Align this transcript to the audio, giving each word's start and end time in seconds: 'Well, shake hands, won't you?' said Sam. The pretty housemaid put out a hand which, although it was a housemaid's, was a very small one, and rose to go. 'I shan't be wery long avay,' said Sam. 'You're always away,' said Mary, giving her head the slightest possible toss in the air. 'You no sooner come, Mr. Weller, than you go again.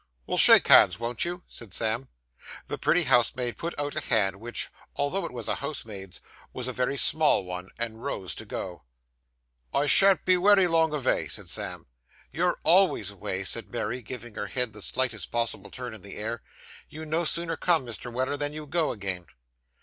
'Well, 0.25 0.39
shake 0.39 0.67
hands, 0.67 0.99
won't 0.99 1.25
you?' 1.25 1.43
said 1.47 1.75
Sam. 1.75 2.07
The 2.65 2.79
pretty 2.79 3.03
housemaid 3.03 3.55
put 3.55 3.77
out 3.79 3.95
a 3.95 3.99
hand 3.99 4.37
which, 4.37 4.69
although 4.95 5.27
it 5.27 5.31
was 5.31 5.47
a 5.47 5.53
housemaid's, 5.57 6.21
was 6.53 6.67
a 6.67 6.73
very 6.73 6.97
small 6.97 7.43
one, 7.45 7.69
and 7.77 8.03
rose 8.03 8.33
to 8.33 8.45
go. 8.45 8.81
'I 9.75 9.85
shan't 9.85 10.25
be 10.25 10.37
wery 10.37 10.65
long 10.65 10.91
avay,' 10.95 11.27
said 11.27 11.49
Sam. 11.49 11.85
'You're 12.31 12.57
always 12.63 13.11
away,' 13.11 13.43
said 13.43 13.69
Mary, 13.69 14.01
giving 14.01 14.33
her 14.33 14.47
head 14.47 14.73
the 14.73 14.81
slightest 14.81 15.31
possible 15.31 15.69
toss 15.69 15.93
in 15.93 16.01
the 16.01 16.15
air. 16.15 16.41
'You 16.89 17.05
no 17.05 17.23
sooner 17.23 17.55
come, 17.55 17.85
Mr. 17.85 18.11
Weller, 18.11 18.37
than 18.37 18.53
you 18.53 18.65
go 18.65 18.91
again. 18.91 19.27